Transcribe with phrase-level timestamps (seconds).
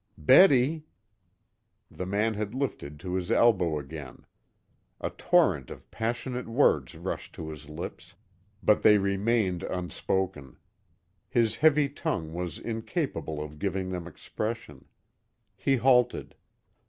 [0.17, 0.87] "Betty!"
[1.91, 4.25] The man had lifted to his elbow again.
[4.99, 8.15] A torrent of passionate words rushed to his lips.
[8.63, 10.57] But they remained unspoken.
[11.29, 14.85] His heavy tongue was incapable of giving them expression.
[15.55, 16.33] He halted.